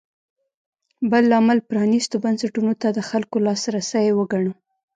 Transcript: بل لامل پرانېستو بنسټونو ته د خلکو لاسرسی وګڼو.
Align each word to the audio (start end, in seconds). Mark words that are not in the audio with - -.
بل 1.11 1.23
لامل 1.31 1.59
پرانېستو 1.69 2.15
بنسټونو 2.23 2.73
ته 2.81 2.87
د 2.97 2.99
خلکو 3.09 3.35
لاسرسی 3.45 4.07
وګڼو. 4.17 4.53